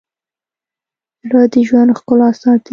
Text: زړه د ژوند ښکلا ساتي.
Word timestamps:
زړه 1.27 1.43
د 1.53 1.55
ژوند 1.67 1.89
ښکلا 1.97 2.29
ساتي. 2.41 2.69